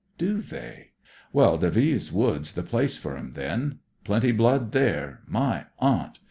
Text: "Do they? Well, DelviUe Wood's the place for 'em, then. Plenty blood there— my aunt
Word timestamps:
"Do 0.17 0.41
they? 0.41 0.93
Well, 1.31 1.59
DelviUe 1.59 2.11
Wood's 2.11 2.53
the 2.53 2.63
place 2.63 2.97
for 2.97 3.15
'em, 3.15 3.33
then. 3.33 3.81
Plenty 4.03 4.31
blood 4.31 4.71
there— 4.71 5.21
my 5.27 5.65
aunt 5.77 6.17